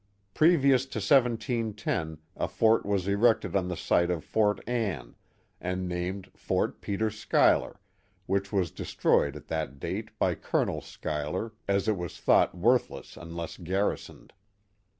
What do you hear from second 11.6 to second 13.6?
as it was thought worthless unless